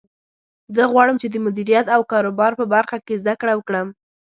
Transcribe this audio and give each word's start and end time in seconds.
زه 0.75 0.83
غواړم 0.91 1.15
چې 1.21 1.27
د 1.29 1.35
مدیریت 1.45 1.85
او 1.95 2.01
کاروبار 2.11 2.51
په 2.59 2.65
برخه 2.73 2.97
کې 3.05 3.19
زده 3.21 3.33
کړه 3.41 3.53
وکړم 3.55 3.87